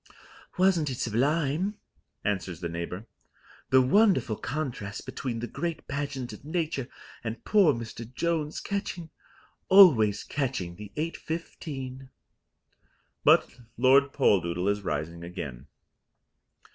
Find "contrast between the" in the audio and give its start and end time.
4.35-5.47